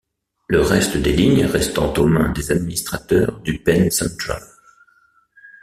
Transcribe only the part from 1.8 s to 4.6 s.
aux mains des administrateurs du Penn Central.